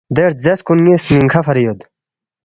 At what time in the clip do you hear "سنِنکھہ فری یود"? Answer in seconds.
1.03-1.79